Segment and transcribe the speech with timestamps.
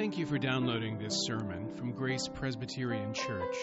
[0.00, 3.54] Thank you for downloading this sermon from Grace Presbyterian Church.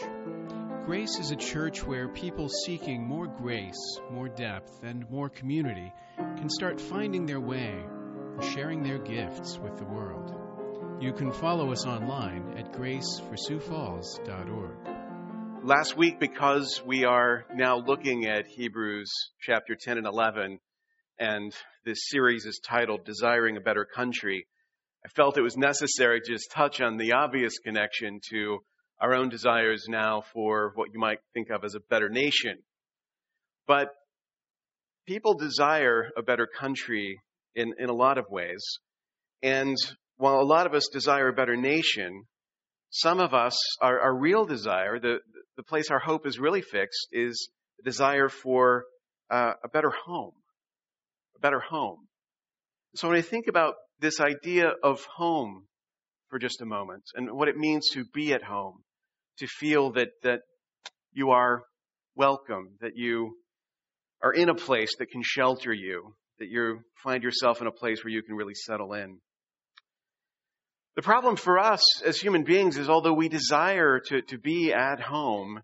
[0.86, 6.48] Grace is a church where people seeking more grace, more depth, and more community can
[6.48, 11.02] start finding their way and sharing their gifts with the world.
[11.02, 15.64] You can follow us online at graceforsiouxfalls.org.
[15.64, 19.12] Last week, because we are now looking at Hebrews
[19.42, 20.60] chapter 10 and 11,
[21.18, 21.52] and
[21.84, 24.46] this series is titled Desiring a Better Country,
[25.06, 28.60] I felt it was necessary to just touch on the obvious connection to
[29.00, 32.58] our own desires now for what you might think of as a better nation.
[33.68, 33.90] But
[35.06, 37.20] people desire a better country
[37.56, 38.64] in, in a lot of ways.
[39.42, 39.78] And
[40.18, 42.24] while a lot of us desire a better nation,
[42.90, 45.18] some of us, our, our real desire, the,
[45.58, 48.86] the place our hope is really fixed, is the desire for
[49.30, 50.34] uh, a better home.
[51.36, 52.08] A better home.
[52.96, 55.66] So when I think about this idea of home
[56.30, 58.84] for just a moment and what it means to be at home,
[59.40, 60.42] to feel that, that
[61.14, 61.64] you are
[62.16, 63.38] welcome, that you
[64.22, 68.04] are in a place that can shelter you, that you find yourself in a place
[68.04, 69.20] where you can really settle in.
[70.96, 75.00] The problem for us as human beings is although we desire to, to be at
[75.00, 75.62] home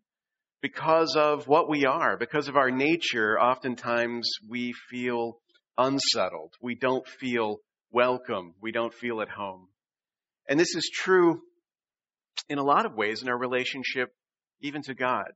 [0.62, 5.40] because of what we are, because of our nature, oftentimes we feel
[5.78, 6.54] unsettled.
[6.62, 7.58] We don't feel
[7.94, 8.56] welcome.
[8.62, 9.68] We don't feel at home.
[10.50, 11.42] And this is true
[12.50, 14.10] in a lot of ways in our relationship
[14.62, 15.32] even to God.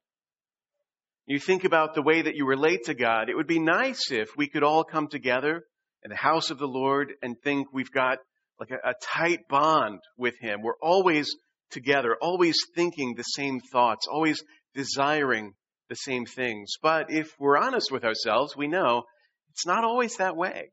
[1.27, 3.29] You think about the way that you relate to God.
[3.29, 5.63] It would be nice if we could all come together
[6.03, 8.17] in the house of the Lord and think we've got
[8.59, 10.61] like a, a tight bond with Him.
[10.63, 11.29] We're always
[11.69, 14.41] together, always thinking the same thoughts, always
[14.73, 15.53] desiring
[15.89, 16.73] the same things.
[16.81, 19.03] But if we're honest with ourselves, we know
[19.51, 20.71] it's not always that way.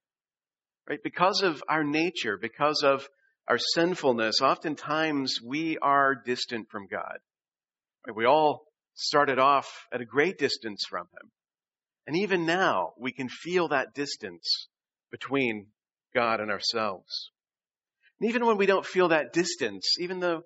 [0.88, 1.02] Right?
[1.02, 3.08] Because of our nature, because of
[3.48, 7.18] our sinfulness, oftentimes we are distant from God.
[8.06, 8.16] Right?
[8.16, 11.30] We all started off at a great distance from Him.
[12.06, 14.68] And even now, we can feel that distance
[15.10, 15.68] between
[16.14, 17.30] God and ourselves.
[18.20, 20.42] And even when we don't feel that distance, even though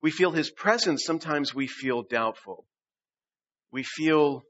[0.00, 2.66] we feel His presence, sometimes we feel doubtful.
[3.72, 4.42] We feel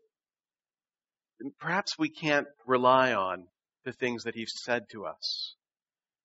[1.59, 3.47] perhaps we can't rely on
[3.85, 5.55] the things that He's said to us.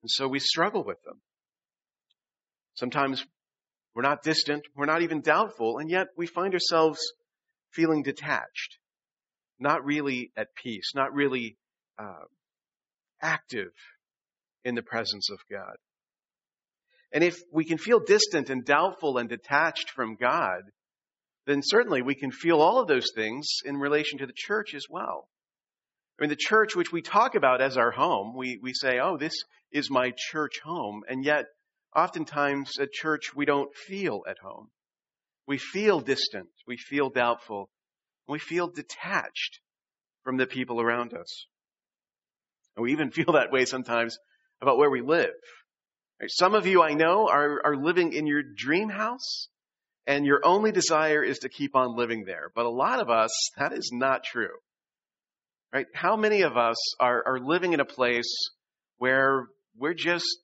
[0.01, 1.21] And so we struggle with them.
[2.75, 3.25] Sometimes
[3.95, 6.99] we're not distant, we're not even doubtful, and yet we find ourselves
[7.71, 8.77] feeling detached,
[9.59, 11.57] not really at peace, not really
[11.97, 12.25] uh,
[13.21, 13.71] active
[14.63, 15.75] in the presence of God.
[17.11, 20.61] And if we can feel distant and doubtful and detached from God,
[21.45, 24.85] then certainly we can feel all of those things in relation to the church as
[24.89, 25.29] well.
[26.17, 29.17] I mean, the church, which we talk about as our home, we, we say, oh,
[29.17, 29.35] this
[29.71, 31.03] is my church home.
[31.07, 31.45] And yet,
[31.95, 34.69] oftentimes at church, we don't feel at home.
[35.45, 36.49] We feel distant.
[36.65, 37.69] We feel doubtful.
[38.27, 39.59] We feel detached
[40.23, 41.45] from the people around us.
[42.75, 44.17] And we even feel that way sometimes
[44.61, 45.33] about where we live.
[46.27, 49.49] Some of you I know are, are living in your dream house
[50.07, 52.51] and your only desire is to keep on living there.
[52.55, 54.57] But a lot of us, that is not true.
[55.73, 55.85] Right?
[55.93, 58.31] How many of us are, are living in a place
[58.97, 59.47] where
[59.77, 60.37] we're just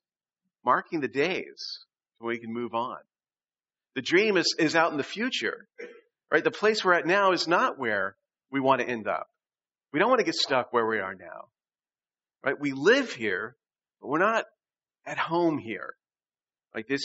[0.66, 1.86] marking the days
[2.20, 2.98] so we can move on?
[3.96, 5.68] The dream is, is out in the future.
[6.32, 6.44] Right?
[6.44, 8.16] The place we're at now is not where
[8.52, 9.28] we want to end up.
[9.92, 11.48] We don't want to get stuck where we are now.
[12.44, 12.60] Right?
[12.60, 13.56] We live here,
[14.02, 14.46] but we're not
[15.06, 15.96] at home here.
[16.76, 17.04] Like this,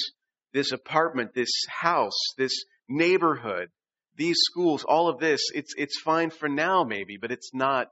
[0.52, 2.52] this apartment, this house, this
[2.88, 3.68] neighborhood,
[4.16, 7.88] these schools, all of this, it's, it's fine for now maybe, but it's not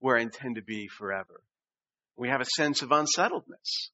[0.00, 1.40] where I intend to be forever.
[2.16, 3.90] We have a sense of unsettledness,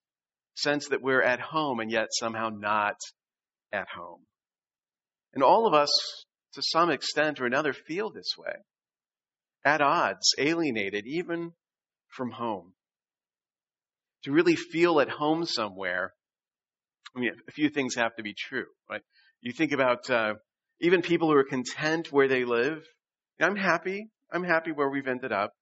[0.54, 2.96] sense that we're at home and yet somehow not
[3.72, 4.20] at home.
[5.34, 5.90] And all of us,
[6.54, 8.52] to some extent or another, feel this way.
[9.64, 11.52] At odds, alienated, even
[12.08, 12.74] from home.
[14.24, 16.12] To really feel at home somewhere,
[17.16, 19.02] I mean, a few things have to be true, right?
[19.40, 20.34] You think about uh,
[20.80, 22.84] even people who are content where they live.
[23.40, 24.08] I'm happy.
[24.32, 25.52] I'm happy where we've ended up.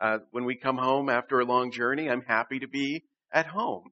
[0.00, 3.90] Uh, when we come home after a long journey, I'm happy to be at home.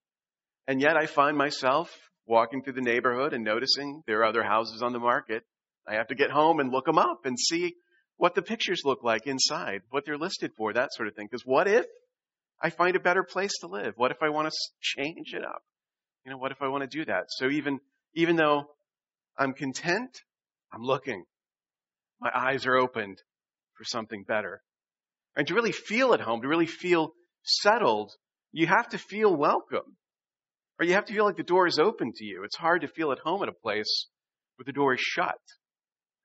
[0.67, 1.91] And yet I find myself
[2.27, 5.43] walking through the neighborhood and noticing there are other houses on the market.
[5.87, 7.75] I have to get home and look them up and see
[8.17, 11.27] what the pictures look like inside, what they're listed for, that sort of thing.
[11.31, 11.87] Because what if
[12.61, 13.95] I find a better place to live?
[13.97, 15.63] What if I want to change it up?
[16.25, 17.25] You know, what if I want to do that?
[17.29, 17.81] So even,
[18.15, 18.65] even though
[19.39, 20.11] I'm content,
[20.73, 21.25] I'm looking.
[22.21, 23.19] My eyes are opened
[23.75, 24.63] for something better.
[25.39, 27.13] And to really feel at home, to really feel
[27.45, 28.11] settled,
[28.51, 29.97] you have to feel welcome.
[30.79, 32.43] Or you have to feel like the door is open to you.
[32.45, 34.09] It's hard to feel at home at a place
[34.57, 35.39] where the door is shut.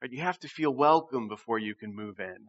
[0.02, 0.10] Right?
[0.10, 2.48] You have to feel welcome before you can move in.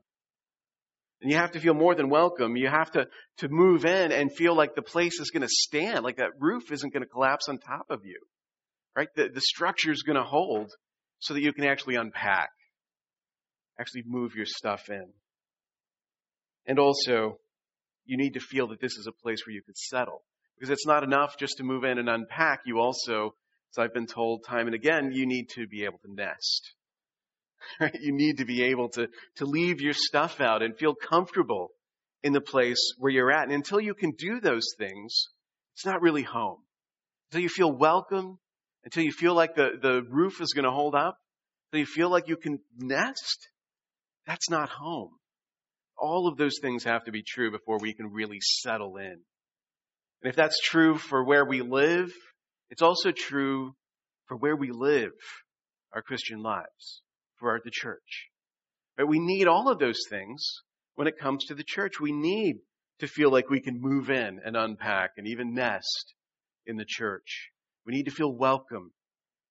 [1.22, 2.58] And you have to feel more than welcome.
[2.58, 3.08] You have to,
[3.38, 6.72] to move in and feel like the place is going to stand, like that roof
[6.72, 8.20] isn't going to collapse on top of you.
[8.96, 9.10] Right?
[9.16, 10.72] The, the structure is going to hold
[11.20, 12.50] so that you can actually unpack,
[13.80, 15.14] actually move your stuff in.
[16.68, 17.38] And also,
[18.06, 20.24] you need to feel that this is a place where you could settle.
[20.56, 22.62] Because it's not enough just to move in and unpack.
[22.66, 23.36] You also,
[23.72, 26.74] as I've been told time and again, you need to be able to nest.
[28.00, 29.08] You need to be able to,
[29.38, 31.72] to leave your stuff out and feel comfortable
[32.22, 33.46] in the place where you're at.
[33.46, 35.30] And until you can do those things,
[35.74, 36.60] it's not really home.
[37.30, 38.38] Until you feel welcome,
[38.84, 41.18] until you feel like the, the roof is going to hold up,
[41.72, 43.50] until you feel like you can nest,
[44.28, 45.12] that's not home.
[45.98, 49.22] All of those things have to be true before we can really settle in.
[50.22, 52.12] And if that's true for where we live,
[52.70, 53.76] it's also true
[54.26, 55.12] for where we live
[55.94, 57.02] our Christian lives
[57.38, 58.30] for the church.
[58.98, 59.08] Right?
[59.08, 60.62] We need all of those things
[60.96, 62.00] when it comes to the church.
[62.00, 62.58] We need
[63.00, 66.14] to feel like we can move in and unpack and even nest
[66.66, 67.52] in the church.
[67.86, 68.92] We need to feel welcome.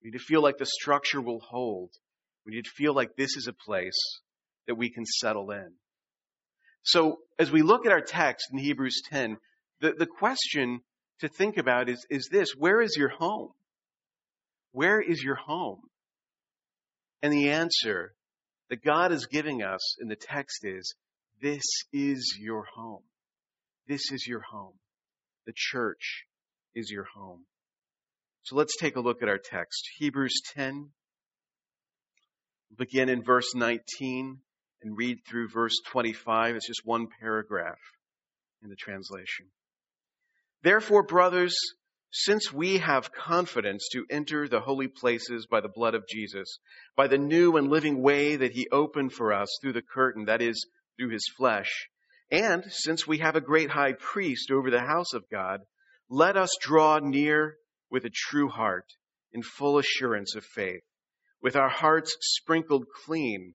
[0.02, 1.90] We need to feel like the structure will hold.
[2.46, 3.98] We need to feel like this is a place
[4.66, 5.72] that we can settle in.
[6.84, 9.38] So as we look at our text in Hebrews 10,
[9.80, 10.80] the, the question
[11.20, 13.50] to think about is, is this, where is your home?
[14.72, 15.80] Where is your home?
[17.22, 18.12] And the answer
[18.68, 20.94] that God is giving us in the text is,
[21.40, 23.02] this is your home.
[23.88, 24.74] This is your home.
[25.46, 26.24] The church
[26.74, 27.44] is your home.
[28.42, 29.88] So let's take a look at our text.
[29.98, 30.90] Hebrews 10,
[32.76, 34.38] begin in verse 19
[34.84, 36.56] and read through verse 25.
[36.56, 37.78] It's just one paragraph
[38.62, 39.46] in the translation.
[40.62, 41.56] Therefore, brothers,
[42.10, 46.58] since we have confidence to enter the holy places by the blood of Jesus,
[46.96, 50.40] by the new and living way that he opened for us through the curtain, that
[50.40, 50.66] is,
[50.96, 51.88] through his flesh,
[52.30, 55.60] and since we have a great high priest over the house of God,
[56.08, 57.56] let us draw near
[57.90, 58.86] with a true heart
[59.32, 60.82] in full assurance of faith,
[61.42, 63.54] with our hearts sprinkled clean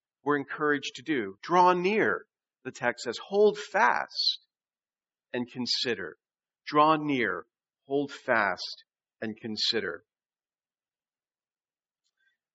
[0.23, 1.37] we're encouraged to do.
[1.41, 2.25] Draw near,
[2.63, 3.17] the text says.
[3.17, 4.39] Hold fast
[5.33, 6.17] and consider.
[6.65, 7.45] Draw near,
[7.87, 8.83] hold fast,
[9.21, 10.03] and consider.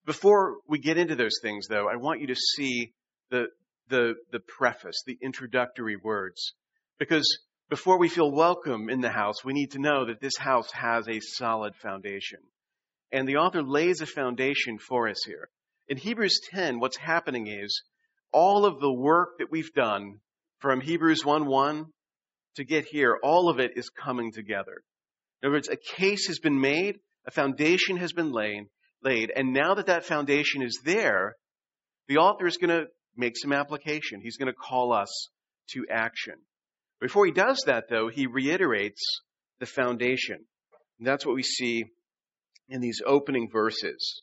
[0.04, 2.92] Before we get into those things, though, I want you to see
[3.30, 3.46] the,
[3.88, 6.54] the, the preface, the introductory words.
[6.98, 10.70] Because before we feel welcome in the house, we need to know that this house
[10.72, 12.38] has a solid foundation.
[13.10, 15.48] And the author lays a foundation for us here.
[15.88, 17.82] In Hebrews 10, what's happening is
[18.32, 20.20] all of the work that we've done
[20.58, 21.86] from Hebrews 1 1
[22.56, 24.82] to get here, all of it is coming together.
[25.42, 28.64] In other words, a case has been made, a foundation has been laid,
[29.02, 31.36] laid, and now that that foundation is there,
[32.08, 34.20] the author is going to make some application.
[34.20, 35.28] He's going to call us
[35.70, 36.34] to action.
[37.00, 39.02] Before he does that, though, he reiterates
[39.60, 40.46] the foundation.
[40.98, 41.84] And that's what we see
[42.68, 44.22] in these opening verses.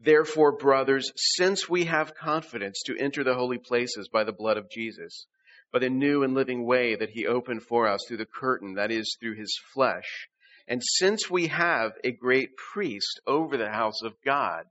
[0.00, 4.70] Therefore, brothers, since we have confidence to enter the holy places by the blood of
[4.70, 5.26] Jesus,
[5.72, 8.90] by the new and living way that he opened for us through the curtain, that
[8.90, 10.28] is, through his flesh.
[10.66, 14.64] And since we have a great priest over the house of God,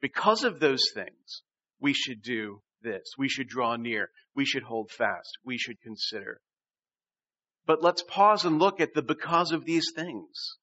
[0.00, 1.42] because of those things,
[1.78, 3.04] we should do this.
[3.18, 4.10] We should draw near.
[4.34, 5.38] We should hold fast.
[5.44, 6.40] We should consider.
[7.66, 10.56] But let's pause and look at the because of these things.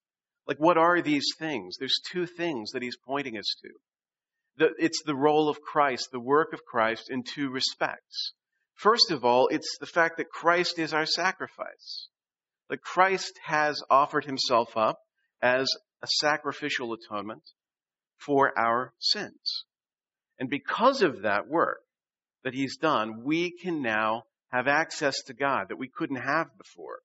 [0.47, 1.77] Like, what are these things?
[1.77, 4.69] There's two things that he's pointing us to.
[4.79, 8.33] it's the role of Christ, the work of Christ in two respects.
[8.75, 12.07] First of all, it's the fact that Christ is our sacrifice.
[12.69, 14.99] That Christ has offered himself up
[15.41, 15.67] as
[16.01, 17.43] a sacrificial atonement
[18.17, 19.65] for our sins.
[20.39, 21.81] And because of that work
[22.43, 26.99] that he's done, we can now have access to God that we couldn't have before.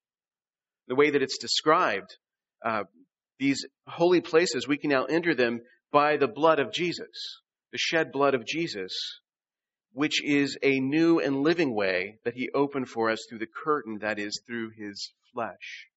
[0.89, 2.17] The way that it's described,
[2.65, 2.85] uh,
[3.43, 7.41] these holy places, we can now enter them by the blood of Jesus,
[7.73, 8.93] the shed blood of Jesus,
[9.93, 13.99] which is a new and living way that he opened for us through the curtain
[14.01, 15.89] that is through his flesh.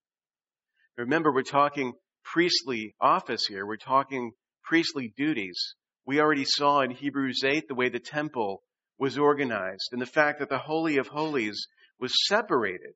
[0.97, 3.63] Remember, we're talking priestly office here.
[3.63, 4.31] We're talking
[4.63, 5.75] priestly duties.
[6.03, 8.63] We already saw in Hebrews 8 the way the temple
[8.97, 11.67] was organized and the fact that the Holy of Holies
[11.99, 12.95] was separated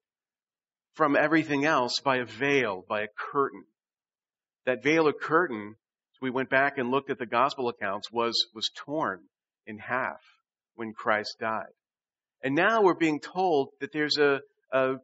[0.95, 3.65] from everything else by a veil, by a curtain.
[4.69, 5.69] That veil or curtain,
[6.13, 9.21] as we went back and looked at the gospel accounts, was, was torn
[9.65, 10.21] in half
[10.75, 11.73] when Christ died.
[12.43, 14.97] And now we're being told that there's a, a,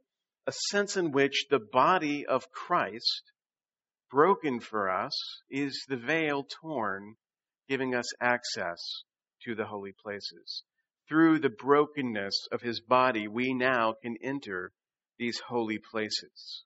[0.45, 3.31] a sense in which the body of Christ,
[4.11, 5.13] broken for us,
[5.49, 7.15] is the veil torn,
[7.67, 8.77] giving us access
[9.45, 10.61] to the holy places.
[11.09, 14.73] Through the brokenness of his body, we now can enter
[15.17, 16.65] these holy places.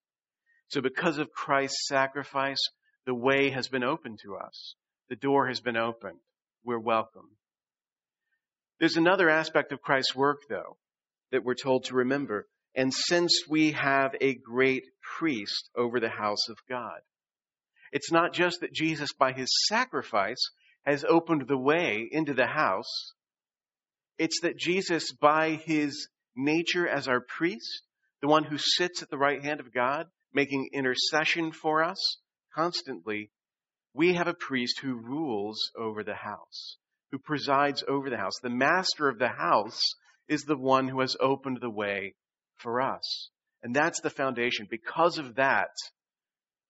[0.67, 2.59] So because of Christ's sacrifice,
[3.09, 4.75] the way has been opened to us.
[5.09, 6.19] The door has been opened.
[6.63, 7.27] We're welcome.
[8.79, 10.77] There's another aspect of Christ's work, though,
[11.31, 12.45] that we're told to remember.
[12.75, 14.83] And since we have a great
[15.17, 16.99] priest over the house of God,
[17.91, 20.51] it's not just that Jesus, by his sacrifice,
[20.85, 23.15] has opened the way into the house.
[24.19, 27.81] It's that Jesus, by his nature as our priest,
[28.21, 32.19] the one who sits at the right hand of God, making intercession for us
[32.53, 33.31] constantly,
[33.93, 36.77] we have a priest who rules over the house,
[37.11, 38.39] who presides over the house.
[38.41, 39.81] The master of the house
[40.27, 42.15] is the one who has opened the way
[42.57, 43.29] for us.
[43.63, 44.67] And that's the foundation.
[44.69, 45.71] Because of that,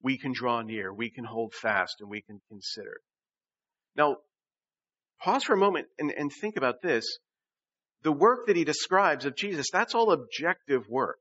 [0.02, 3.02] we can draw near, we can hold fast, and we can consider.
[3.96, 4.18] Now,
[5.22, 7.06] pause for a moment and, and think about this.
[8.04, 11.20] The work that he describes of Jesus, that's all objective work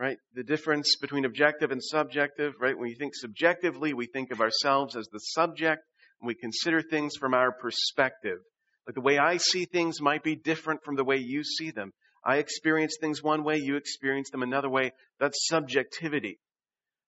[0.00, 0.16] right?
[0.34, 2.76] The difference between objective and subjective, right?
[2.76, 5.82] When you think subjectively, we think of ourselves as the subject
[6.20, 8.38] and we consider things from our perspective.
[8.86, 11.92] Like the way I see things might be different from the way you see them.
[12.24, 14.92] I experience things one way, you experience them another way.
[15.18, 16.38] That's subjectivity.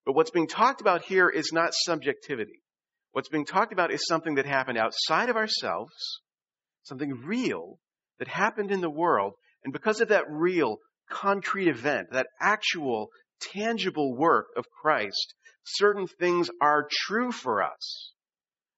[0.05, 2.61] But what's being talked about here is not subjectivity.
[3.11, 5.93] What's being talked about is something that happened outside of ourselves,
[6.83, 7.79] something real
[8.19, 9.33] that happened in the world,
[9.63, 10.77] and because of that real,
[11.09, 15.33] concrete event, that actual, tangible work of Christ,
[15.63, 18.13] certain things are true for us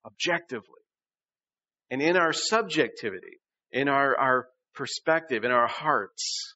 [0.06, 0.82] objectively.
[1.90, 3.40] And in our subjectivity,
[3.72, 6.56] in our, our perspective, in our hearts,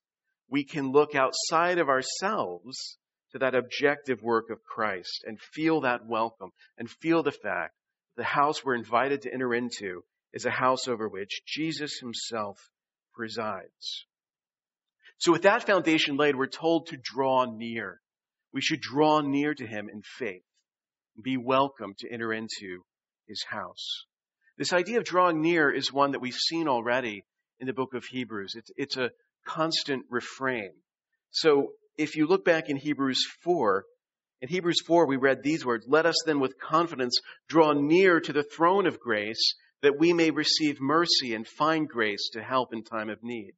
[0.49, 2.97] we can look outside of ourselves
[3.31, 7.73] to that objective work of Christ and feel that welcome and feel the fact
[8.17, 12.57] the house we're invited to enter into is a house over which Jesus himself
[13.13, 14.05] presides.
[15.19, 17.99] So with that foundation laid, we're told to draw near.
[18.53, 20.43] We should draw near to him in faith
[21.15, 22.83] and be welcome to enter into
[23.27, 24.05] his house.
[24.57, 27.25] This idea of drawing near is one that we've seen already
[27.59, 28.53] in the book of Hebrews.
[28.55, 29.11] It's, it's a
[29.45, 30.71] constant refrain.
[31.31, 33.83] So if you look back in Hebrews 4,
[34.41, 38.31] in Hebrews 4 we read these words, Let us then with confidence draw near to
[38.31, 42.83] the throne of grace that we may receive mercy and find grace to help in
[42.83, 43.51] time of need.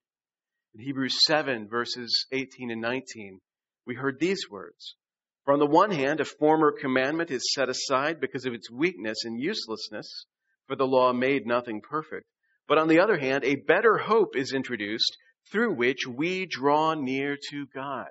[0.73, 3.41] In Hebrews 7, verses 18 and 19,
[3.85, 4.95] we heard these words.
[5.43, 9.25] For on the one hand, a former commandment is set aside because of its weakness
[9.25, 10.25] and uselessness,
[10.67, 12.25] for the law made nothing perfect.
[12.69, 15.17] But on the other hand, a better hope is introduced
[15.51, 18.09] through which we draw near to God.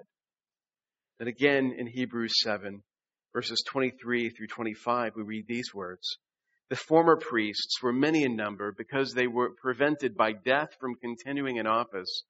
[1.18, 2.82] And again in Hebrews 7,
[3.32, 6.18] verses 23 through 25, we read these words.
[6.68, 11.56] The former priests were many in number because they were prevented by death from continuing
[11.56, 12.24] in office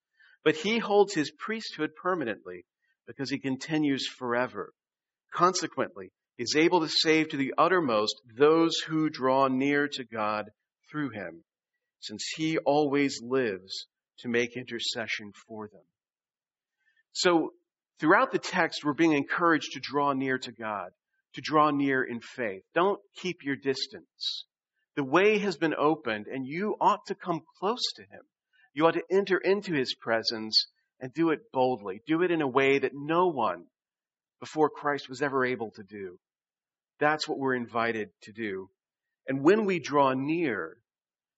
[0.45, 2.65] but he holds his priesthood permanently
[3.07, 4.73] because he continues forever.
[5.33, 10.47] Consequently, he is able to save to the uttermost those who draw near to God
[10.91, 11.45] through him,
[12.01, 13.87] since he always lives
[14.19, 15.83] to make intercession for them.
[17.13, 17.53] So,
[17.99, 20.91] throughout the text, we're being encouraged to draw near to God,
[21.35, 22.63] to draw near in faith.
[22.75, 24.47] Don't keep your distance.
[24.97, 28.23] The way has been opened, and you ought to come close to him.
[28.73, 30.67] You ought to enter into his presence
[31.01, 32.03] and do it boldly.
[32.07, 33.65] Do it in a way that no one
[34.39, 36.19] before Christ was ever able to do.
[36.99, 38.69] That's what we're invited to do.
[39.27, 40.77] And when we draw near,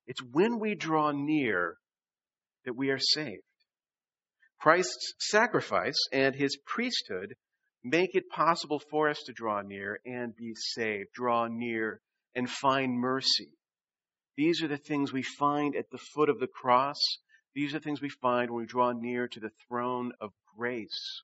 [0.07, 1.77] it's when we draw near
[2.65, 3.43] that we are saved.
[4.61, 7.35] Christ's sacrifice and his priesthood
[7.83, 12.01] make it possible for us to draw near and be saved, draw near
[12.35, 13.51] and find mercy.
[14.37, 16.99] These are the things we find at the foot of the cross.
[17.55, 21.23] These are the things we find when we draw near to the throne of grace,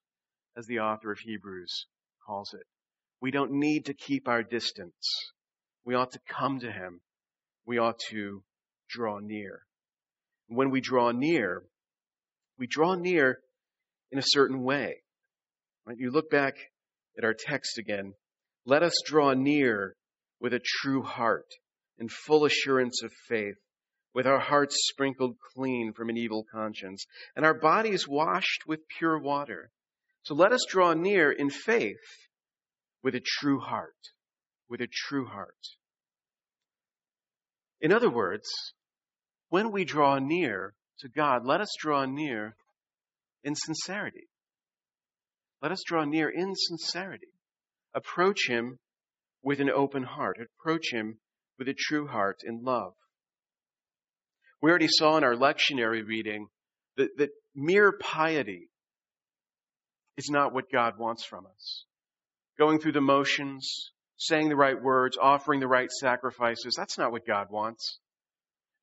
[0.57, 1.87] as the author of Hebrews
[2.27, 2.67] calls it.
[3.21, 5.33] We don't need to keep our distance.
[5.85, 7.01] We ought to come to Him.
[7.65, 8.43] We ought to
[8.89, 9.63] draw near.
[10.49, 11.63] When we draw near,
[12.59, 13.41] we draw near
[14.13, 15.03] in a certain way.
[15.87, 15.97] Right?
[15.99, 16.57] You look back
[17.17, 18.15] at our text again.
[18.67, 19.95] Let us draw near
[20.41, 21.47] with a true heart
[21.99, 23.57] and full assurance of faith,
[24.15, 29.19] with our hearts sprinkled clean from an evil conscience and our bodies washed with pure
[29.19, 29.71] water.
[30.23, 31.97] So let us draw near in faith
[33.03, 33.97] with a true heart,
[34.69, 35.57] with a true heart.
[37.81, 38.49] In other words,
[39.51, 42.57] when we draw near to God, let us draw near
[43.45, 44.29] in sincerity.
[45.63, 47.33] Let us draw near in sincerity.
[47.95, 48.79] Approach Him
[49.43, 50.39] with an open heart.
[50.61, 51.19] Approach Him
[51.59, 52.95] with a true heart in love.
[54.61, 56.49] We already saw in our lectionary reading
[56.97, 58.69] that, that mere piety
[60.17, 61.85] is not what God wants from us.
[62.59, 67.27] Going through the motions, saying the right words, offering the right sacrifices, that's not what
[67.27, 67.99] God wants.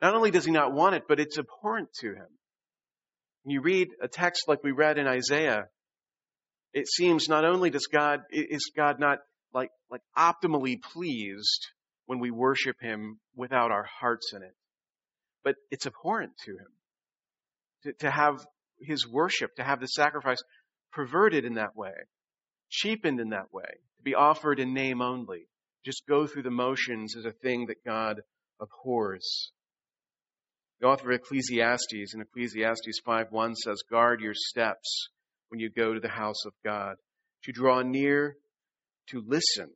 [0.02, 2.28] Not only does He not want it, but it's abhorrent to Him.
[3.44, 5.66] When you read a text like we read in Isaiah,
[6.74, 9.20] it seems not only does God, is God not
[9.54, 11.68] like, like optimally pleased
[12.06, 14.56] when we worship Him without our hearts in it,
[15.44, 16.68] but it's abhorrent to Him
[17.84, 18.46] to, to have
[18.80, 20.42] His worship, to have the sacrifice
[20.92, 21.94] perverted in that way,
[22.70, 25.48] cheapened in that way, to be offered in name only,
[25.84, 28.22] just go through the motions as a thing that God
[28.60, 29.52] abhors.
[30.80, 35.10] The author of Ecclesiastes in Ecclesiastes 5:1 says, "Guard your steps
[35.50, 36.98] when you go to the house of God.
[37.44, 38.38] To draw near,
[39.10, 39.72] to listen,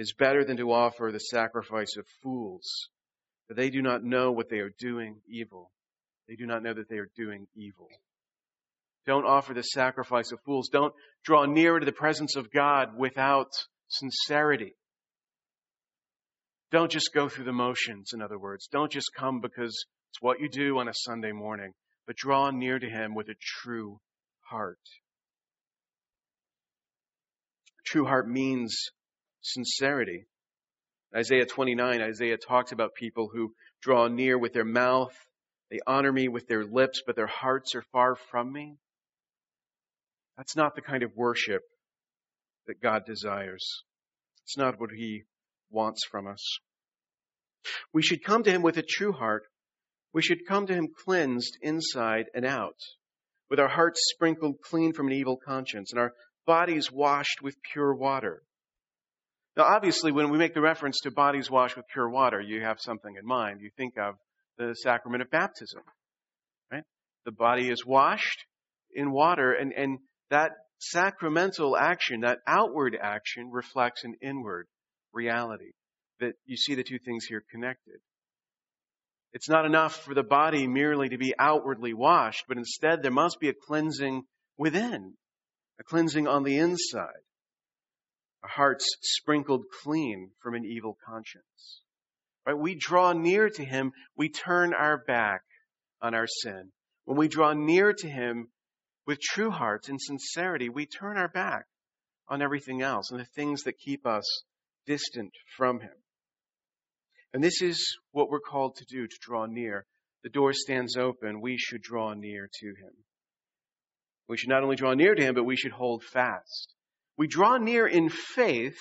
[0.00, 2.88] is better than to offer the sacrifice of fools,
[3.46, 5.70] for they do not know what they are doing evil.
[6.26, 7.86] They do not know that they are doing evil.
[9.04, 10.70] Don't offer the sacrifice of fools.
[10.70, 13.50] Don't draw near to the presence of God without
[13.88, 14.72] sincerity.
[16.72, 18.68] Don't just go through the motions, in other words.
[18.72, 21.74] Don't just come because it's what you do on a Sunday morning,
[22.06, 24.00] but draw near to Him with a true
[24.48, 24.78] heart.
[27.84, 28.92] True heart means
[29.40, 30.26] sincerity.
[31.14, 35.14] Isaiah 29, Isaiah talks about people who draw near with their mouth,
[35.70, 38.76] they honor me with their lips, but their hearts are far from me.
[40.36, 41.62] That's not the kind of worship
[42.66, 43.84] that God desires.
[44.44, 45.22] It's not what He
[45.70, 46.58] wants from us.
[47.92, 49.44] We should come to Him with a true heart.
[50.12, 52.78] We should come to Him cleansed inside and out
[53.48, 56.12] with our hearts sprinkled clean from an evil conscience and our
[56.46, 58.42] bodies washed with pure water.
[59.56, 62.78] Now, obviously, when we make the reference to bodies washed with pure water, you have
[62.80, 63.60] something in mind.
[63.60, 64.14] You think of
[64.58, 65.82] the sacrament of baptism,
[66.70, 66.84] right?
[67.24, 68.44] The body is washed
[68.94, 69.98] in water, and, and
[70.30, 74.66] that sacramental action, that outward action, reflects an inward
[75.12, 75.72] reality.
[76.20, 77.96] That you see the two things here connected.
[79.32, 83.38] It's not enough for the body merely to be outwardly washed, but instead there must
[83.40, 84.24] be a cleansing
[84.58, 85.14] within,
[85.78, 87.22] a cleansing on the inside.
[88.42, 91.82] Our hearts sprinkled clean from an evil conscience.
[92.46, 92.56] Right?
[92.56, 95.42] We draw near to Him, we turn our back
[96.00, 96.72] on our sin.
[97.04, 98.48] When we draw near to Him
[99.06, 101.66] with true hearts and sincerity, we turn our back
[102.28, 104.24] on everything else and the things that keep us
[104.86, 105.92] distant from Him.
[107.32, 109.86] And this is what we're called to do, to draw near.
[110.22, 111.40] The door stands open.
[111.40, 112.92] We should draw near to him.
[114.28, 116.74] We should not only draw near to him, but we should hold fast.
[117.20, 118.80] We draw near in faith,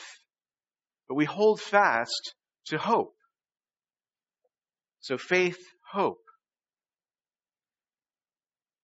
[1.09, 2.35] but we hold fast
[2.67, 3.13] to hope.
[5.01, 5.57] So faith,
[5.91, 6.23] hope.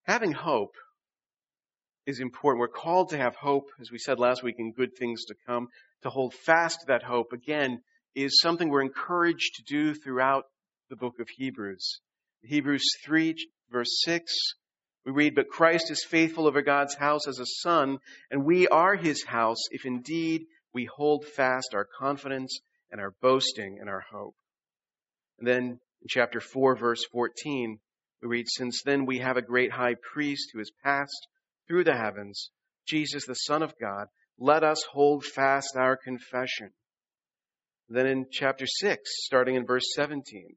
[0.02, 0.74] Having hope
[2.04, 2.60] is important.
[2.60, 5.68] We're called to have hope, as we said last week, in good things to come,
[6.02, 7.32] to hold fast to that hope.
[7.32, 7.80] Again,
[8.14, 10.44] is something we're encouraged to do throughout
[10.90, 12.02] the book of Hebrews.
[12.42, 13.34] Hebrews 3,
[13.70, 14.34] verse 6,
[15.06, 17.98] we read, But Christ is faithful over God's house as a son,
[18.30, 22.58] and we are his house if indeed we hold fast our confidence
[22.90, 24.34] and our boasting and our hope.
[25.38, 25.62] And then
[26.02, 27.78] in chapter 4, verse 14,
[28.20, 31.28] we read, Since then we have a great high priest who has passed
[31.68, 32.50] through the heavens,
[32.84, 36.72] Jesus, the Son of God, let us hold fast our confession.
[37.88, 40.56] Then in chapter 6, starting in verse 17.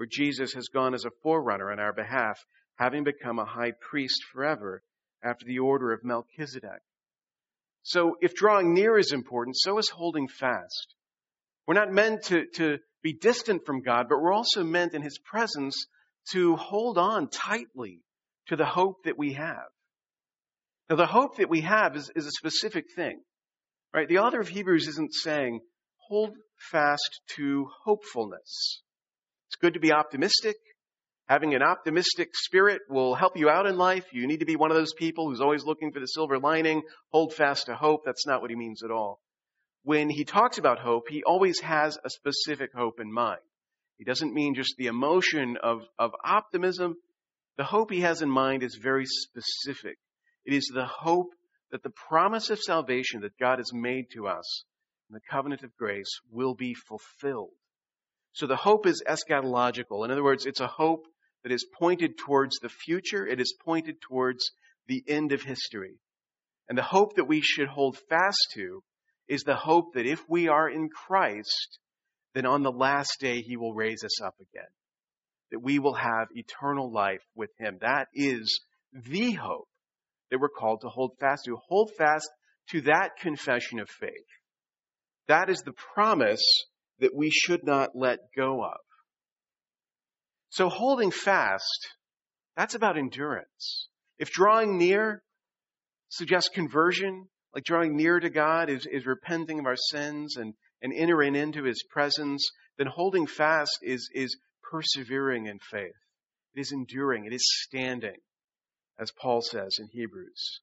[0.00, 2.42] where Jesus has gone as a forerunner on our behalf,
[2.78, 4.82] having become a high priest forever
[5.22, 6.80] after the order of Melchizedek.
[7.82, 10.94] So if drawing near is important, so is holding fast.
[11.66, 15.18] We're not meant to, to be distant from God, but we're also meant in His
[15.18, 15.86] presence
[16.32, 18.00] to hold on tightly
[18.46, 19.68] to the hope that we have.
[20.88, 23.20] Now, the hope that we have is, is a specific thing,
[23.92, 24.08] right?
[24.08, 25.60] The author of Hebrews isn't saying,
[26.08, 26.38] hold
[26.70, 28.80] fast to hopefulness.
[29.50, 30.54] It's good to be optimistic.
[31.26, 34.04] Having an optimistic spirit will help you out in life.
[34.12, 36.82] You need to be one of those people who's always looking for the silver lining.
[37.10, 38.02] Hold fast to hope.
[38.04, 39.18] That's not what he means at all.
[39.82, 43.40] When he talks about hope, he always has a specific hope in mind.
[43.98, 46.94] He doesn't mean just the emotion of, of optimism.
[47.56, 49.98] The hope he has in mind is very specific.
[50.44, 51.30] It is the hope
[51.72, 54.64] that the promise of salvation that God has made to us
[55.08, 57.50] in the covenant of grace will be fulfilled.
[58.32, 60.04] So the hope is eschatological.
[60.04, 61.06] In other words, it's a hope
[61.42, 63.26] that is pointed towards the future.
[63.26, 64.52] It is pointed towards
[64.86, 65.96] the end of history.
[66.68, 68.82] And the hope that we should hold fast to
[69.28, 71.78] is the hope that if we are in Christ,
[72.34, 74.68] then on the last day he will raise us up again.
[75.50, 77.78] That we will have eternal life with him.
[77.80, 78.60] That is
[78.92, 79.68] the hope
[80.30, 81.56] that we're called to hold fast to.
[81.68, 82.28] Hold fast
[82.70, 84.12] to that confession of faith.
[85.26, 86.44] That is the promise
[87.00, 88.78] that we should not let go of.
[90.50, 91.88] So holding fast,
[92.56, 93.88] that's about endurance.
[94.18, 95.22] If drawing near
[96.08, 100.92] suggests conversion, like drawing near to God is, is repenting of our sins and, and
[100.92, 104.36] entering into His presence, then holding fast is, is
[104.70, 105.94] persevering in faith.
[106.54, 107.26] It is enduring.
[107.26, 108.16] It is standing,
[108.98, 110.60] as Paul says in Hebrews.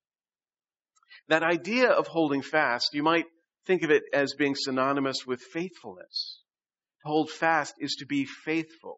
[1.30, 3.26] That idea of holding fast, you might
[3.68, 6.42] think of it as being synonymous with faithfulness.
[7.04, 8.98] To hold fast is to be faithful.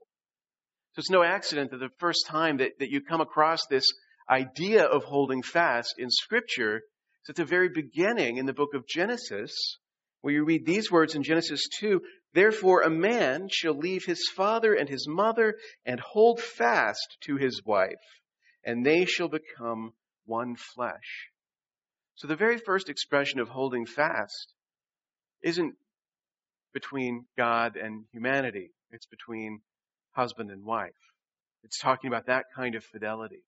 [0.93, 3.85] So it's no accident that the first time that, that you come across this
[4.29, 8.87] idea of holding fast in Scripture is at the very beginning in the book of
[8.87, 9.79] Genesis,
[10.21, 12.01] where you read these words in Genesis 2
[12.33, 17.63] Therefore, a man shall leave his father and his mother and hold fast to his
[17.65, 18.21] wife,
[18.63, 19.93] and they shall become
[20.25, 21.31] one flesh.
[22.13, 24.53] So the very first expression of holding fast
[25.41, 25.75] isn't
[26.73, 28.71] between God and humanity.
[28.91, 29.61] It's between
[30.11, 30.91] husband and wife.
[31.63, 33.43] It's talking about that kind of fidelity.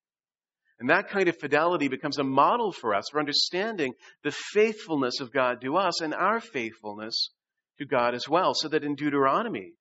[0.80, 5.32] And that kind of fidelity becomes a model for us for understanding the faithfulness of
[5.32, 7.30] God to us and our faithfulness
[7.78, 8.54] to God as well.
[8.56, 9.74] So that in Deuteronomy,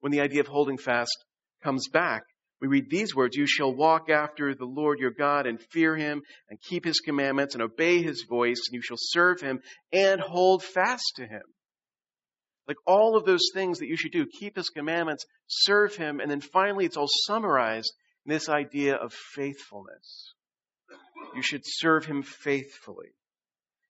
[0.00, 1.16] when the idea of holding fast
[1.62, 2.22] comes back,
[2.60, 6.22] we read these words, You shall walk after the Lord your God and fear him
[6.48, 9.60] and keep his commandments and obey his voice, and you shall serve him
[9.92, 11.42] and hold fast to him.
[12.68, 16.30] Like all of those things that you should do, keep his commandments, serve him, and
[16.30, 17.92] then finally it's all summarized
[18.26, 20.34] in this idea of faithfulness.
[21.34, 23.08] You should serve him faithfully.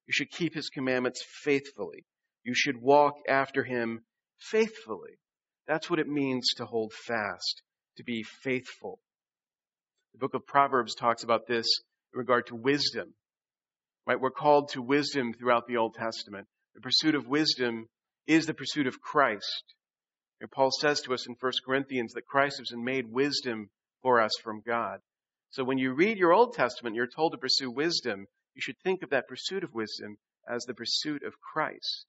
[0.07, 2.05] You should keep his commandments faithfully.
[2.45, 4.05] You should walk after him
[4.39, 5.19] faithfully.
[5.67, 7.63] That's what it means to hold fast,
[8.01, 8.99] to be faithful.
[10.13, 11.67] The book of Proverbs talks about this
[12.15, 13.13] in regard to wisdom.
[14.07, 14.19] Right?
[14.19, 16.47] We're called to wisdom throughout the Old Testament.
[16.75, 17.89] The pursuit of wisdom
[18.27, 19.65] is the pursuit of Christ.
[20.41, 23.69] And Paul says to us in 1 Corinthians that Christ has been made wisdom
[24.03, 25.01] for us from God.
[25.51, 28.27] So when you read your Old Testament, you're told to pursue wisdom.
[28.55, 30.17] You should think of that pursuit of wisdom
[30.49, 32.07] as the pursuit of Christ.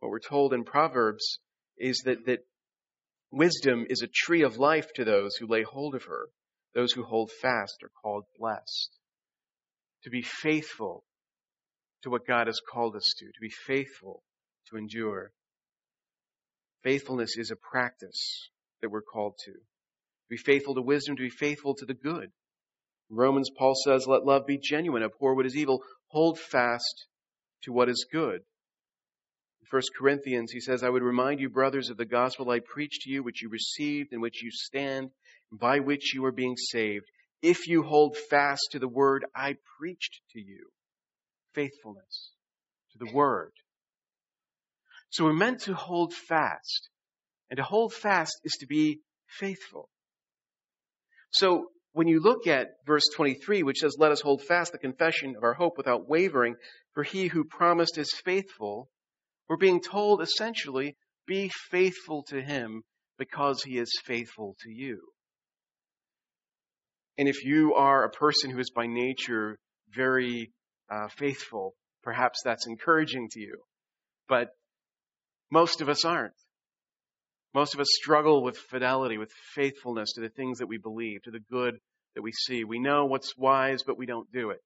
[0.00, 1.38] What we're told in Proverbs
[1.78, 2.40] is that, that
[3.30, 6.28] wisdom is a tree of life to those who lay hold of her.
[6.74, 8.90] Those who hold fast are called blessed.
[10.04, 11.04] To be faithful
[12.02, 14.22] to what God has called us to, to be faithful
[14.70, 15.32] to endure.
[16.84, 19.52] Faithfulness is a practice that we're called to.
[19.52, 22.30] To be faithful to wisdom, to be faithful to the good.
[23.10, 27.06] Romans, Paul says, Let love be genuine, abhor what is evil, hold fast
[27.62, 28.42] to what is good.
[29.70, 33.02] In 1 Corinthians, he says, I would remind you, brothers, of the gospel I preached
[33.02, 35.10] to you, which you received, in which you stand,
[35.52, 37.04] by which you are being saved,
[37.42, 40.68] if you hold fast to the word I preached to you.
[41.54, 42.32] Faithfulness
[42.92, 43.52] to the word.
[45.10, 46.88] So we're meant to hold fast.
[47.50, 49.88] And to hold fast is to be faithful.
[51.30, 55.34] So when you look at verse 23, which says, Let us hold fast the confession
[55.36, 56.56] of our hope without wavering,
[56.94, 58.88] for he who promised is faithful,
[59.48, 62.82] we're being told essentially, be faithful to him
[63.18, 65.00] because he is faithful to you.
[67.18, 69.58] And if you are a person who is by nature
[69.94, 70.52] very
[70.90, 73.56] uh, faithful, perhaps that's encouraging to you.
[74.28, 74.48] But
[75.50, 76.34] most of us aren't.
[77.54, 81.30] Most of us struggle with fidelity, with faithfulness to the things that we believe, to
[81.30, 81.78] the good
[82.14, 82.64] that we see.
[82.64, 84.62] We know what's wise, but we don't do it.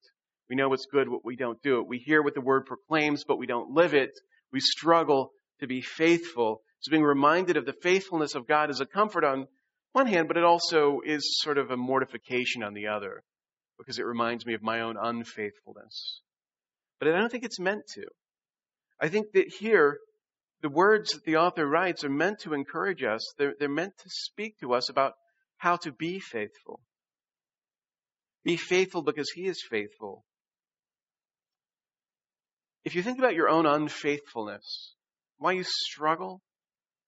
[0.51, 1.87] We know what's good, but we don't do it.
[1.87, 4.11] We hear what the word proclaims, but we don't live it.
[4.53, 6.63] We struggle to be faithful.
[6.81, 9.47] So being reminded of the faithfulness of God is a comfort on
[9.93, 13.23] one hand, but it also is sort of a mortification on the other
[13.79, 16.21] because it reminds me of my own unfaithfulness.
[16.99, 18.05] But I don't think it's meant to.
[19.01, 19.99] I think that here,
[20.63, 23.21] the words that the author writes are meant to encourage us.
[23.37, 25.15] They're, they're meant to speak to us about
[25.57, 26.81] how to be faithful.
[28.45, 30.25] Be faithful because he is faithful.
[32.85, 34.95] If you think about your own unfaithfulness,
[35.39, 36.41] why you struggle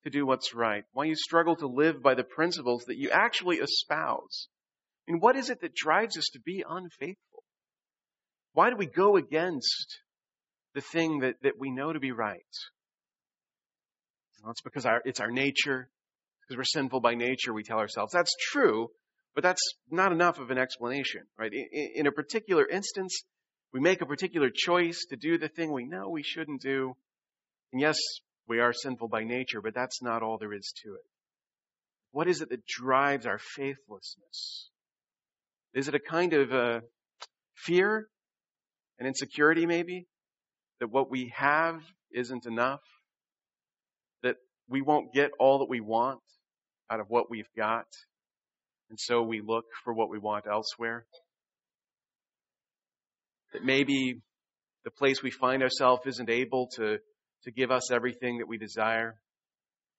[0.04, 3.56] to do what's right, why you struggle to live by the principles that you actually
[3.56, 4.48] espouse,
[5.08, 7.42] and what is it that drives us to be unfaithful?
[8.52, 9.98] Why do we go against
[10.74, 12.40] the thing that, that we know to be right?
[14.42, 15.88] Well, it's because our, it's our nature.
[16.42, 18.12] Because we're sinful by nature, we tell ourselves.
[18.12, 18.88] That's true,
[19.34, 21.50] but that's not enough of an explanation, right?
[21.50, 23.22] In, in a particular instance,
[23.74, 26.96] we make a particular choice to do the thing we know we shouldn't do.
[27.72, 27.98] And yes,
[28.46, 31.04] we are sinful by nature, but that's not all there is to it.
[32.12, 34.70] What is it that drives our faithlessness?
[35.74, 36.80] Is it a kind of uh,
[37.56, 38.06] fear
[39.00, 40.06] and insecurity, maybe?
[40.78, 41.82] That what we have
[42.12, 42.82] isn't enough?
[44.22, 44.36] That
[44.68, 46.20] we won't get all that we want
[46.88, 47.88] out of what we've got?
[48.88, 51.06] And so we look for what we want elsewhere?
[53.54, 54.20] That maybe
[54.84, 56.98] the place we find ourselves isn't able to,
[57.44, 59.14] to give us everything that we desire?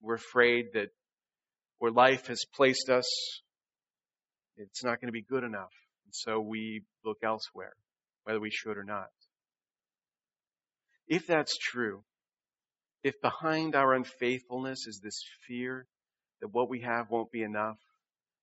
[0.02, 0.88] We're afraid that
[1.78, 3.06] where life has placed us,
[4.58, 5.72] it's not going to be good enough.
[6.04, 7.72] And so we look elsewhere,
[8.24, 9.08] whether we should or not.
[11.08, 12.02] If that's true,
[13.02, 15.86] if behind our unfaithfulness is this fear
[16.42, 17.78] that what we have won't be enough,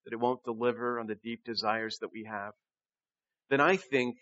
[0.05, 2.53] that it won't deliver on the deep desires that we have,
[3.51, 4.15] then I think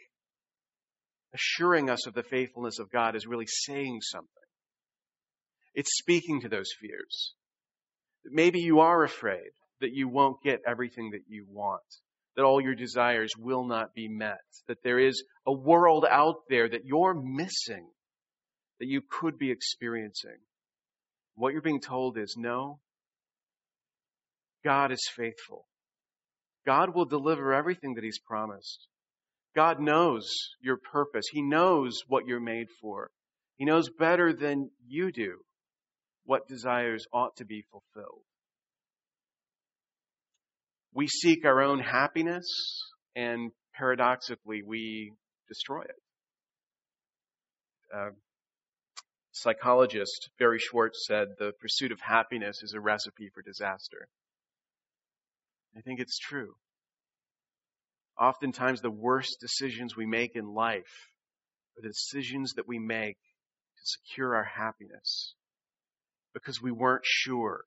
[1.34, 4.28] assuring us of the faithfulness of God is really saying something.
[5.74, 7.34] It's speaking to those fears.
[8.26, 11.82] Maybe you are afraid that you won't get everything that you want,
[12.36, 16.70] that all your desires will not be met, that there is a world out there
[16.70, 17.88] that you're missing,
[18.80, 20.38] that you could be experiencing.
[21.36, 22.80] What you're being told is no,
[24.63, 25.65] God is faithful.
[26.65, 28.88] God will deliver everything that He's promised.
[29.56, 31.26] God knows your purpose.
[31.32, 33.10] He knows what you're made for.
[33.58, 35.40] He knows better than you do
[36.26, 38.24] what desires ought to be fulfilled
[40.94, 42.46] we seek our own happiness
[43.16, 45.14] and paradoxically we
[45.48, 45.96] destroy it.
[47.94, 48.10] Uh,
[49.32, 54.08] psychologist Barry Schwartz said the pursuit of happiness is a recipe for disaster.
[55.76, 56.54] I think it's true.
[58.21, 61.10] Oftentimes the worst decisions we make in life
[61.75, 65.34] are the decisions that we make to secure our happiness
[66.31, 67.62] because we weren't sure.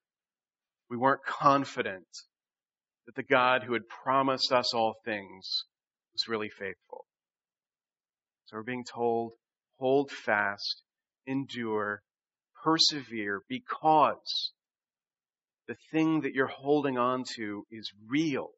[0.89, 2.07] We weren't confident
[3.07, 5.65] that the God who had promised us all things
[6.13, 7.05] was really faithful.
[8.45, 9.33] So we're being told,
[9.81, 10.83] hold fast,
[11.27, 12.03] endure,
[12.63, 14.53] persevere, because
[15.67, 18.51] the thing that you're holding on to is real.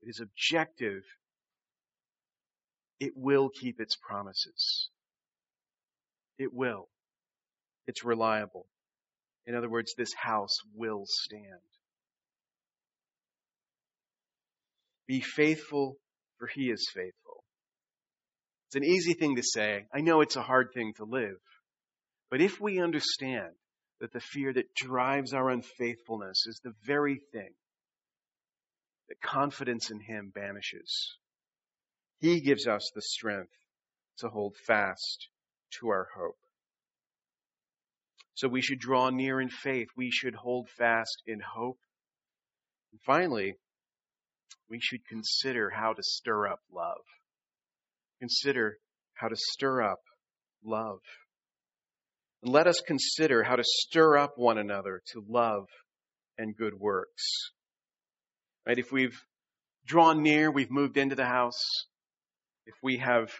[0.00, 1.02] It is objective.
[3.00, 4.90] It will keep its promises.
[6.38, 6.88] It will.
[7.86, 8.66] It's reliable.
[9.46, 11.60] In other words, this house will stand.
[15.06, 15.96] Be faithful,
[16.38, 17.44] for he is faithful.
[18.68, 19.86] It's an easy thing to say.
[19.94, 21.40] I know it's a hard thing to live.
[22.30, 23.54] But if we understand
[24.00, 27.54] that the fear that drives our unfaithfulness is the very thing
[29.08, 31.16] that confidence in him banishes,
[32.18, 33.52] he gives us the strength
[34.18, 35.28] to hold fast
[35.80, 36.38] to our hope.
[38.34, 39.88] So we should draw near in faith.
[39.96, 41.78] We should hold fast in hope.
[42.92, 43.54] And finally,
[44.70, 47.02] we should consider how to stir up love.
[48.20, 48.78] Consider
[49.14, 50.00] how to stir up
[50.64, 51.00] love.
[52.42, 55.66] And let us consider how to stir up one another to love
[56.36, 57.24] and good works.
[58.66, 58.78] Right?
[58.78, 59.18] If we've
[59.84, 61.64] drawn near, we've moved into the house.
[62.68, 63.32] If we have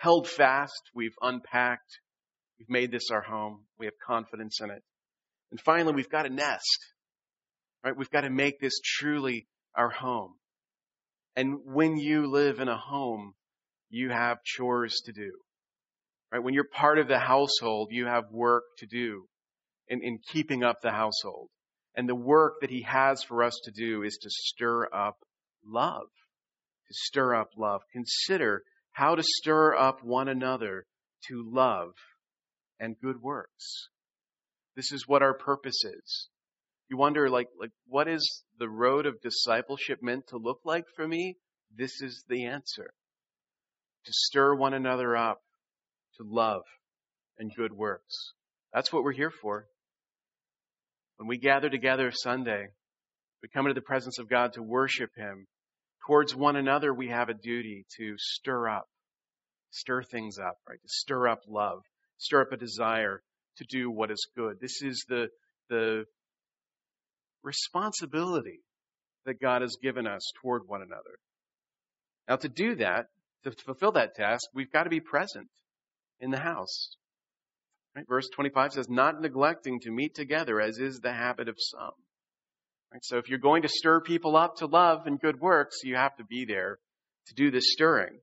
[0.00, 2.00] held fast, we've unpacked,
[2.58, 4.82] we've made this our home, we have confidence in it.
[5.50, 6.78] And finally, we've got a nest.
[7.84, 7.94] Right?
[7.94, 10.36] We've got to make this truly our home.
[11.36, 13.34] And when you live in a home,
[13.90, 15.32] you have chores to do.
[16.32, 16.42] Right?
[16.42, 19.26] When you're part of the household, you have work to do
[19.88, 21.50] in, in keeping up the household.
[21.94, 25.18] And the work that he has for us to do is to stir up
[25.66, 26.08] love.
[26.88, 27.82] To stir up love.
[27.92, 30.86] Consider how to stir up one another
[31.28, 31.92] to love
[32.78, 33.88] and good works.
[34.76, 36.28] This is what our purpose is.
[36.88, 41.06] You wonder, like, like, what is the road of discipleship meant to look like for
[41.06, 41.36] me?
[41.74, 42.90] This is the answer.
[44.04, 45.40] To stir one another up
[46.18, 46.62] to love
[47.38, 48.32] and good works.
[48.72, 49.66] That's what we're here for.
[51.16, 52.68] When we gather together Sunday,
[53.42, 55.46] we come into the presence of God to worship Him.
[56.04, 58.88] Towards one another, we have a duty to stir up,
[59.70, 60.80] stir things up, right?
[60.80, 61.82] To stir up love,
[62.18, 63.22] stir up a desire
[63.56, 64.60] to do what is good.
[64.60, 65.28] This is the,
[65.68, 66.04] the
[67.42, 68.60] responsibility
[69.24, 71.18] that God has given us toward one another.
[72.28, 73.06] Now, to do that,
[73.44, 75.48] to fulfill that task, we've got to be present
[76.20, 76.96] in the house.
[77.94, 78.06] Right?
[78.08, 81.92] Verse 25 says, not neglecting to meet together as is the habit of some.
[83.02, 86.16] So if you're going to stir people up to love and good works, you have
[86.16, 86.78] to be there
[87.26, 88.20] to do this stirring.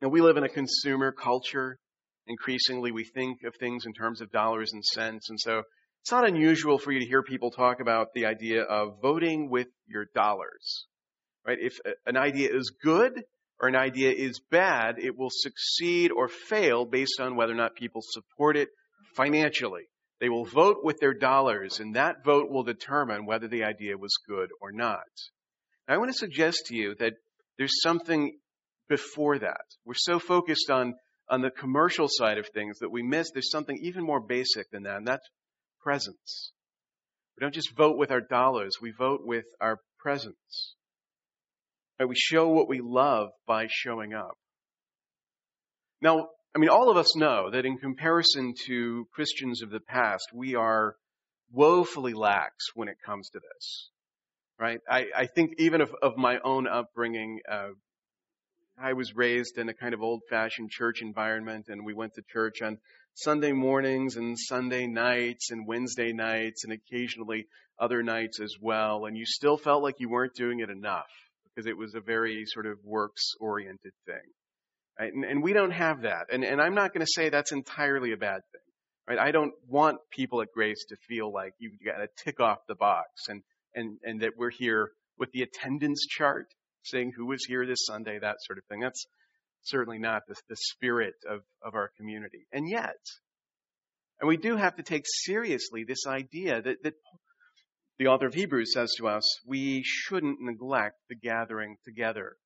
[0.00, 1.78] Now we live in a consumer culture.
[2.26, 5.30] Increasingly we think of things in terms of dollars and cents.
[5.30, 5.62] And so
[6.02, 9.68] it's not unusual for you to hear people talk about the idea of voting with
[9.86, 10.86] your dollars.
[11.46, 11.58] Right?
[11.60, 13.22] If an idea is good,
[13.60, 17.74] or an idea is bad, it will succeed or fail based on whether or not
[17.74, 18.68] people support it
[19.16, 19.88] financially.
[20.20, 24.16] They will vote with their dollars, and that vote will determine whether the idea was
[24.28, 25.06] good or not.
[25.86, 27.14] Now, I want to suggest to you that
[27.56, 28.36] there's something
[28.88, 29.64] before that.
[29.84, 30.94] We're so focused on,
[31.30, 34.84] on the commercial side of things that we miss there's something even more basic than
[34.84, 35.26] that, and that's
[35.80, 36.52] presence.
[37.36, 40.74] We don't just vote with our dollars, we vote with our presence.
[41.98, 42.08] Right?
[42.08, 44.36] We show what we love by showing up.
[46.00, 50.28] Now, I mean, all of us know that in comparison to Christians of the past,
[50.32, 50.96] we are
[51.52, 53.90] woefully lax when it comes to this.
[54.58, 54.80] Right?
[54.90, 57.68] I, I think even of, of my own upbringing, uh,
[58.80, 62.22] I was raised in a kind of old fashioned church environment and we went to
[62.32, 62.78] church on
[63.14, 67.46] Sunday mornings and Sunday nights and Wednesday nights and occasionally
[67.78, 69.06] other nights as well.
[69.06, 71.10] And you still felt like you weren't doing it enough
[71.44, 74.22] because it was a very sort of works oriented thing.
[74.98, 75.12] Right?
[75.12, 76.26] And, and, we don't have that.
[76.32, 78.60] And, and I'm not going to say that's entirely a bad thing.
[79.08, 79.18] Right?
[79.18, 82.74] I don't want people at Grace to feel like you've got to tick off the
[82.74, 83.42] box and,
[83.74, 86.48] and, and that we're here with the attendance chart
[86.82, 88.80] saying who was here this Sunday, that sort of thing.
[88.80, 89.06] That's
[89.62, 92.46] certainly not the, the spirit of, of our community.
[92.52, 92.96] And yet,
[94.20, 96.94] and we do have to take seriously this idea that, that
[97.98, 102.36] the author of Hebrews says to us, we shouldn't neglect the gathering together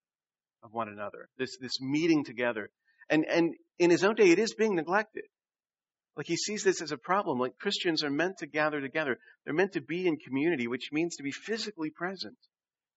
[0.62, 2.70] of one another, this, this meeting together.
[3.10, 5.24] And, and in his own day, it is being neglected.
[6.16, 7.38] Like he sees this as a problem.
[7.38, 9.18] Like Christians are meant to gather together.
[9.44, 12.36] They're meant to be in community, which means to be physically present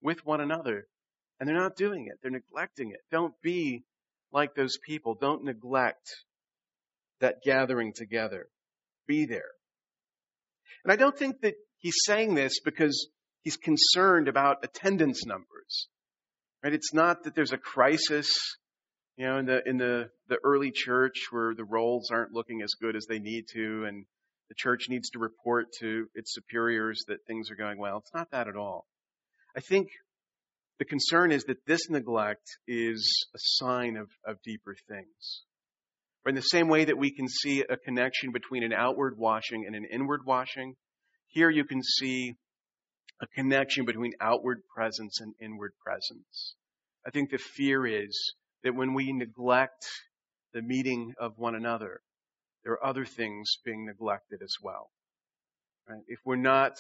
[0.02, 0.88] with one another.
[1.40, 2.20] And they're not doing it.
[2.22, 3.02] They're neglecting it.
[3.12, 3.84] Don't be
[4.32, 5.16] like those people.
[5.20, 6.10] Don't neglect
[7.20, 8.48] that gathering together.
[9.08, 9.52] Be there.
[10.84, 13.10] And I don't think that he's saying this because
[13.42, 15.88] he's concerned about attendance numbers.
[16.66, 16.74] Right?
[16.74, 18.34] It's not that there's a crisis,
[19.18, 22.72] you know, in the in the, the early church where the rolls aren't looking as
[22.82, 24.04] good as they need to and
[24.50, 28.00] the church needs to report to its superiors that things are going well.
[28.00, 28.88] It's not that at all.
[29.56, 29.90] I think
[30.80, 35.44] the concern is that this neglect is a sign of, of deeper things.
[36.26, 39.66] Or in the same way that we can see a connection between an outward washing
[39.68, 40.74] and an inward washing,
[41.28, 42.34] here you can see
[43.22, 46.56] a connection between outward presence and inward presence.
[47.06, 49.86] I think the fear is that when we neglect
[50.54, 52.02] the meeting of one another,
[52.64, 54.90] there are other things being neglected as well.
[55.88, 56.04] Right?
[56.08, 56.74] If we're not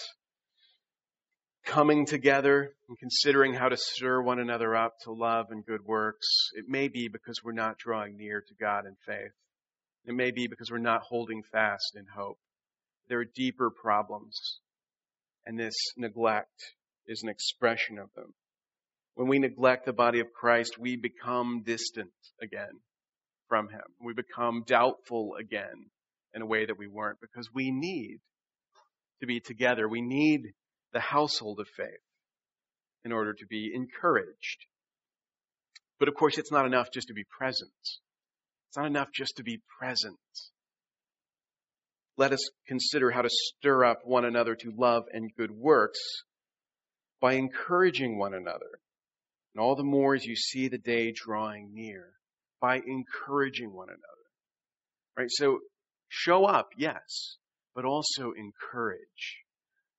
[1.65, 6.28] coming together and considering how to stir one another up to love and good works,
[6.54, 9.34] it may be because we're not drawing near to God in faith.
[10.06, 12.38] It may be because we're not holding fast in hope.
[13.10, 14.60] There are deeper problems,
[15.46, 16.74] and this neglect
[17.08, 18.34] is an expression of them.
[19.14, 22.82] When we neglect the body of Christ, we become distant again
[23.48, 23.84] from Him.
[24.02, 25.89] We become doubtful again
[26.34, 28.20] in a way that we weren't because we need
[29.22, 29.88] to be together.
[29.88, 30.54] We need
[30.91, 31.88] the household of faith
[33.06, 34.66] in order to be encouraged.
[36.00, 37.72] But of course, it's not enough just to be present.
[38.68, 40.18] It's not enough just to be present
[42.18, 45.99] let us consider how to stir up one another to love and good works
[47.22, 48.80] by encouraging one another.
[49.53, 52.11] And all the more as you see the day drawing near,
[52.61, 54.01] by encouraging one another.
[55.18, 55.30] Right?
[55.30, 55.59] So
[56.09, 57.38] show up, yes,
[57.74, 59.43] but also encourage.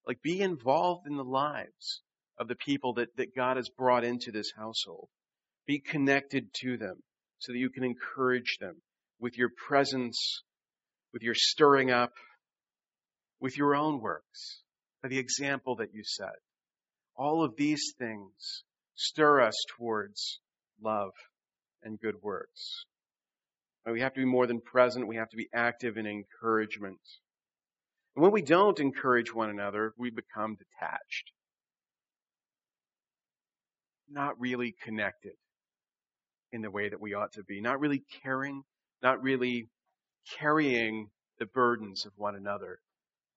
[0.07, 2.03] Like be involved in the lives
[2.39, 5.09] of the people that, that God has brought into this household.
[5.67, 7.03] Be connected to them
[7.39, 8.77] so that you can encourage them
[9.19, 10.43] with your presence
[11.17, 12.13] with your stirring up,
[13.41, 14.61] with your own works,
[15.03, 16.35] by the example that you set.
[17.17, 18.65] All of these things
[18.97, 20.41] stir us towards
[20.79, 21.13] love
[21.83, 22.85] and good works.
[23.91, 25.09] We have to be more than present.
[25.09, 27.01] We have to be active in encouragement.
[28.15, 31.31] And when we don't encourage one another, we become detached.
[34.11, 35.33] Not really connected
[36.53, 37.63] in the way that we ought to be.
[37.63, 38.65] Not really caring.
[39.03, 39.71] Not really
[40.39, 42.81] carrying the burdens of one another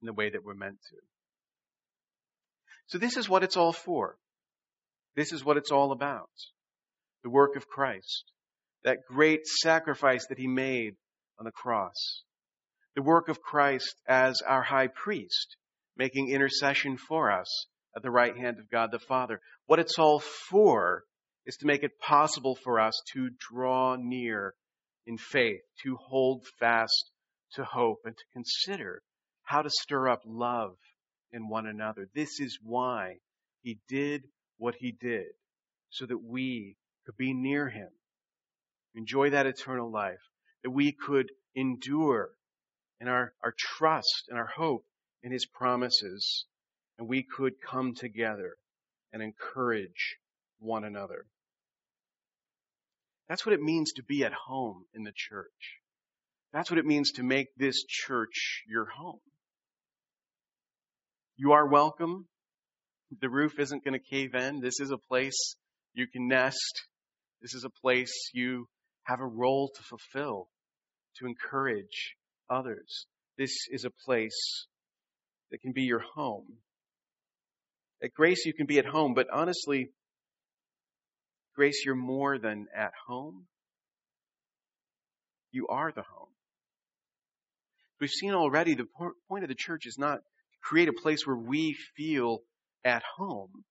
[0.01, 0.95] in the way that we're meant to.
[2.87, 4.17] So this is what it's all for.
[5.15, 6.29] This is what it's all about.
[7.23, 8.23] The work of Christ.
[8.83, 10.95] That great sacrifice that he made
[11.37, 12.23] on the cross.
[12.95, 15.55] The work of Christ as our high priest,
[15.97, 19.41] making intercession for us at the right hand of God the Father.
[19.65, 21.03] What it's all for
[21.45, 24.53] is to make it possible for us to draw near
[25.09, 27.11] in faith, to hold fast
[27.53, 29.01] to hope, and to consider
[29.41, 30.75] how to stir up love
[31.31, 32.07] in one another.
[32.13, 33.15] This is why
[33.63, 34.21] he did
[34.57, 35.29] what he did,
[35.89, 36.75] so that we
[37.07, 37.89] could be near him,
[38.93, 40.21] enjoy that eternal life,
[40.63, 42.29] that we could endure
[43.01, 44.85] in our, our trust and our hope
[45.23, 46.45] in his promises,
[46.99, 48.57] and we could come together
[49.11, 50.17] and encourage
[50.59, 51.25] one another.
[53.29, 55.77] That's what it means to be at home in the church.
[56.51, 59.19] That's what it means to make this church your home.
[61.37, 62.27] You are welcome.
[63.21, 64.59] The roof isn't going to cave in.
[64.59, 65.55] This is a place
[65.93, 66.87] you can nest.
[67.41, 68.67] This is a place you
[69.03, 70.49] have a role to fulfill,
[71.17, 72.15] to encourage
[72.49, 73.05] others.
[73.37, 74.67] This is a place
[75.51, 76.47] that can be your home.
[78.03, 79.91] At Grace, you can be at home, but honestly,
[81.59, 83.45] Grace, you're more than at home.
[85.51, 86.29] You are the home.
[87.99, 88.87] We've seen already the
[89.27, 90.19] point of the church is not
[90.63, 92.39] create a place where we feel
[92.85, 93.65] at home.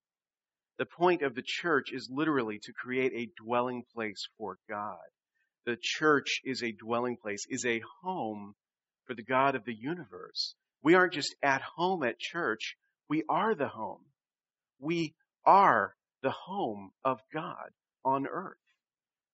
[0.76, 4.99] The point of the church is literally to create a dwelling place for God.
[5.64, 8.53] The church is a dwelling place, is a home
[9.07, 10.55] for the God of the universe.
[10.82, 12.76] We aren't just at home at church,
[13.09, 14.05] we are the home.
[14.78, 15.14] We
[15.47, 17.70] are the home of God
[18.05, 18.57] on earth.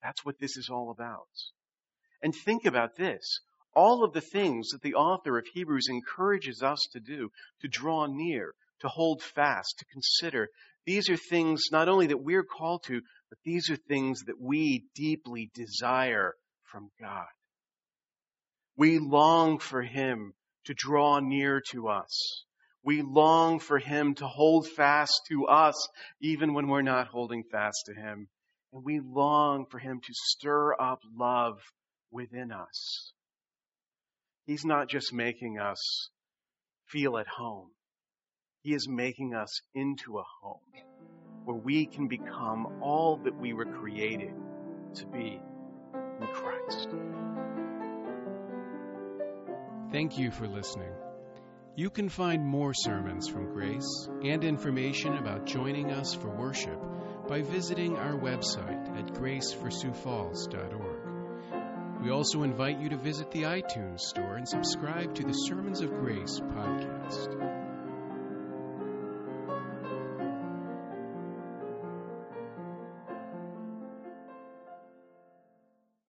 [0.03, 1.29] That's what this is all about.
[2.23, 3.41] And think about this
[3.75, 8.07] all of the things that the author of Hebrews encourages us to do, to draw
[8.07, 10.49] near, to hold fast, to consider,
[10.87, 13.01] these are things not only that we're called to,
[13.31, 17.27] but these are things that we deeply desire from God.
[18.77, 20.35] We long for Him
[20.65, 22.45] to draw near to us.
[22.83, 25.89] We long for Him to hold fast to us,
[26.21, 28.29] even when we're not holding fast to Him.
[28.75, 31.61] And we long for Him to stir up love
[32.11, 33.13] within us.
[34.47, 36.11] He's not just making us
[36.89, 37.71] feel at home.
[38.63, 40.59] He is making us into a home
[41.45, 44.33] where we can become all that we were created
[44.95, 45.41] to be
[46.21, 46.89] in Christ.
[49.93, 50.93] Thank you for listening.
[51.77, 56.81] You can find more sermons from Grace and information about joining us for worship
[57.29, 62.03] by visiting our website at graceforsiouxfalls.org.
[62.03, 65.91] We also invite you to visit the iTunes store and subscribe to the Sermons of
[65.91, 67.64] Grace podcast.